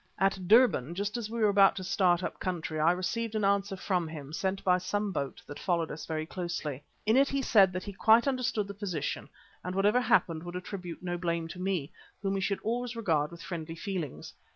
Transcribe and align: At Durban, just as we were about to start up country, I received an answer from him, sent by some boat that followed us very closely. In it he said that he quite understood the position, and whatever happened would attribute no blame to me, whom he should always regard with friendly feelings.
At 0.17 0.47
Durban, 0.47 0.95
just 0.95 1.15
as 1.15 1.29
we 1.29 1.41
were 1.41 1.49
about 1.49 1.75
to 1.75 1.83
start 1.83 2.23
up 2.23 2.39
country, 2.39 2.79
I 2.79 2.91
received 2.91 3.35
an 3.35 3.43
answer 3.45 3.75
from 3.75 4.07
him, 4.07 4.33
sent 4.33 4.63
by 4.63 4.79
some 4.79 5.11
boat 5.11 5.43
that 5.45 5.59
followed 5.59 5.91
us 5.91 6.07
very 6.07 6.25
closely. 6.25 6.83
In 7.05 7.15
it 7.15 7.29
he 7.29 7.43
said 7.43 7.71
that 7.73 7.83
he 7.83 7.93
quite 7.93 8.27
understood 8.27 8.67
the 8.67 8.73
position, 8.73 9.29
and 9.63 9.75
whatever 9.75 10.01
happened 10.01 10.41
would 10.41 10.55
attribute 10.55 11.03
no 11.03 11.19
blame 11.19 11.47
to 11.49 11.61
me, 11.61 11.91
whom 12.23 12.33
he 12.33 12.41
should 12.41 12.59
always 12.63 12.95
regard 12.95 13.29
with 13.29 13.43
friendly 13.43 13.75
feelings. 13.75 14.33